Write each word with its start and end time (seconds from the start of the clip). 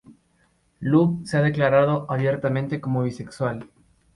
Luv 0.79 1.23
se 1.27 1.37
ha 1.37 1.43
declarado 1.43 2.07
abiertamente 2.11 2.81
como 2.81 3.03
bisexual. 3.03 3.69